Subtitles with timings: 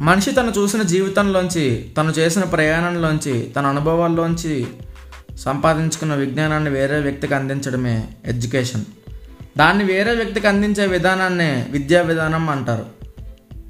[0.00, 4.66] మనిషి తను చూసిన జీవితంలోంచి తను చేసిన ప్రయాణంలోంచి తన అనుభవాల్లోంచి
[5.38, 8.84] సంపాదించుకున్న విజ్ఞానాన్ని వేరే వ్యక్తికి అందించడమే ఎడ్యుకేషన్.
[9.58, 12.86] దాన్ని వేరే వ్యక్తికి అందించే విధానాన్నే విద్యా విధానం అంటారు.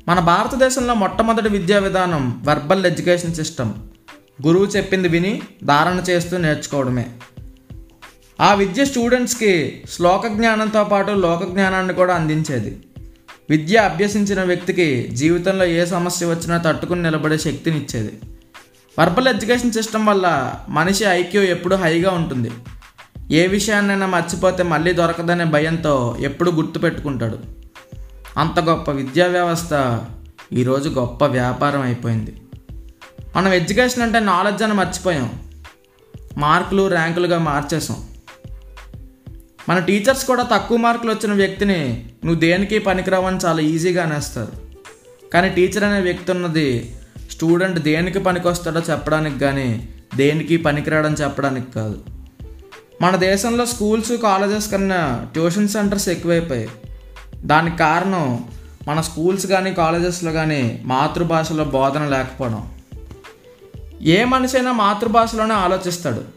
[0.09, 3.73] మన భారతదేశంలో మొట్టమొదటి విద్యా విధానం వర్బల్ ఎడ్యుకేషన్ సిస్టమ్.
[4.47, 7.07] గురువు చెప్పింది విని ధారణ చేస్తూ నేర్చుకోవడమే.
[8.41, 12.79] ఆ విద్య స్టూడెంట్స్కి శ్లోక జ్ఞానంతో పాటు లోక జ్ఞానాన్ని కూడా అందించేది.
[13.51, 18.19] విద్య అభ్యసించిన వ్యక్తికి జీవితంలో ఏ సమస్య వచ్చినా తట్టుకుని నిలబడే శక్తిని ఇచ్చేది
[18.99, 22.51] వర్బల్ ఎడ్యుకేషన్ సిస్టమ్ వల్ల మనిషి ఐక్యూ ఎప్పుడూ హైగా ఉంటుంది.
[23.31, 27.39] ఏ విషయాన్నైనా మర్చిపోతే మళ్ళీ దొరకదనే భయంతో ఎప్పుడు గుర్తుపెట్టుకుంటాడు
[28.37, 30.01] అంత గొప్ప విద్యా వ్యవస్థ
[30.53, 32.37] ఈరోజు గొప్ప వ్యాపారం అయిపోయింది.
[33.37, 35.33] మనం ఎడ్యుకేషన్ అంటే నాలెడ్జ్ అని మర్చిపోయాం.
[36.39, 37.97] మార్కులు ర్యాంకులుగా మార్చేసాం
[39.69, 44.53] మన టీచర్స్ కూడా తక్కువ మార్కులు వచ్చిన వ్యక్తిని నువ్వు దేనికి పనికిరావని చాలా ఈజీగా అనేస్తారు.
[45.33, 46.97] కానీ టీచర్ అనే వ్యక్తి ఉన్నది
[47.31, 52.05] స్టూడెంట్ దేనికి పనికొస్తాడో చెప్పడానికి కానీ దేనికి పనికిరాడని చెప్పడానికి కాదు.
[53.03, 56.69] మన దేశంలో స్కూల్స్ కాలేజెస్ కన్నా ట్యూషన్ సెంటర్స్ ఎక్కువైపోయాయి.
[57.37, 58.45] దానికి కారణం
[58.89, 62.71] మన స్కూల్స్ కానీ కాలేజెస్లో కానీ మాతృభాషలో బోధన లేకపోవడం.
[64.03, 66.36] ఏ మనిషైనా మాతృభాషలోనే ఆలోచిస్తాడు.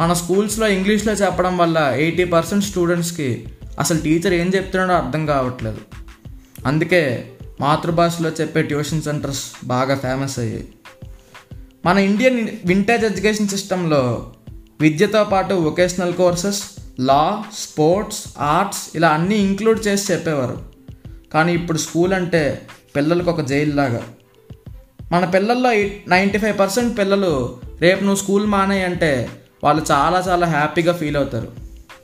[0.00, 3.48] మన స్కూల్స్లో ఇంగ్లీష్లో చెప్పడం వల్ల ఎయిటీ పర్సెంట్ స్టూడెంట్స్కి
[3.78, 5.78] అసలు టీచర్ ఏం చెప్తున్నాడో అర్థం కావట్లేదు.
[6.66, 10.68] అందుకే మాతృభాషలో చెప్పే ట్యూషన్ సెంటర్స్ బాగా ఫేమస్ అయ్యాయి.
[11.84, 14.32] మన ఇండియన్ వింటేజ్ ఎడ్యుకేషన్ సిస్టంలో
[14.80, 16.62] విద్యతో పాటు vocational courses
[17.00, 20.58] law sports arts ఇలా అన్నీ ఇంక్లూడ్ చేసి చెప్పేవారు.
[21.34, 24.02] కానీ ఇప్పుడు స్కూల్ అంటే పిల్లలకు ఒక జైల్లాగా.
[25.12, 25.72] మన పిల్లల్లో
[26.08, 29.28] నైంటీ ఫైవ్ పర్సెంట్ పిల్లలు రేపు నువ్వు స్కూల్ మానే అంటే
[29.64, 31.48] వాళ్ళు చాలా చాలా హ్యాపీగా ఫీల్ అవుతారు.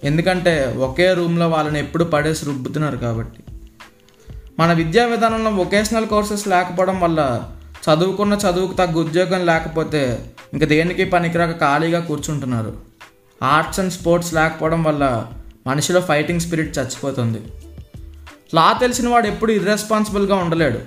[0.05, 3.43] ఎందుకంటే ఒకే రూమ్లో వాళ్ళని ఎప్పుడు పడేసి రుబ్బుతున్నారు కాబట్టి.
[4.59, 7.51] మన విద్యా విధానంలో వొకేషనల్ కోర్సెస్ లేకపోవడం వల్ల
[7.91, 12.77] చదువుకున్న చదువుకు తగ్గ ఉద్యోగం లేకపోతే ఇంకా దేనికి పనికిరాక ఖాళీగా కూర్చుంటున్నారు.
[13.43, 15.27] ఆర్ట్స్ అండ్ స్పోర్ట్స్ లేకపోవడం వల్ల
[15.67, 17.43] మనిషిలో ఫైటింగ్ స్పిరిట్ చచ్చిపోతుంది.
[18.55, 20.79] లా తెలిసిన వాడు ఎప్పుడు ఇర్రెస్పాన్సిబుల్గా ఉండలేడు.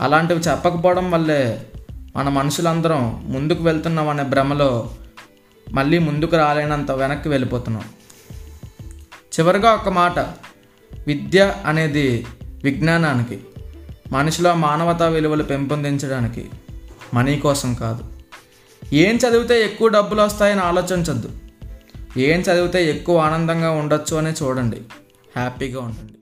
[0.00, 1.66] అలాంటివి చెప్పకపోవడం వల్లే
[2.16, 4.90] మన మనుషులందరం ముందుకు వెళ్తున్నాం అనే భ్రమలో
[5.72, 7.84] మళ్ళీ ముందుకు రాలేనంత వెనక్కి వెళ్ళిపోతున్నాం.
[9.08, 10.18] చివరిగా ఒక మాట
[11.06, 12.26] విద్య అనేది
[12.64, 13.40] విజ్ఞానానికి
[14.12, 16.50] మనిషిలో మానవతా విలువలు పెంపొందించడానికి
[17.14, 18.04] మనీ కోసం కాదు.
[18.92, 21.30] ఏం చదివితే ఎక్కువ డబ్బులు వస్తాయని ఆలోచించద్దు.
[22.16, 24.76] ఏం చదివితే ఎక్కువ ఆనందంగా ఉండొచ్చు అని చూడండి.
[25.36, 26.17] హ్యాపీగా ఉండండి.